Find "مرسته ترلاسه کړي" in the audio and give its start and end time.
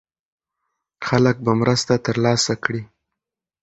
1.61-2.81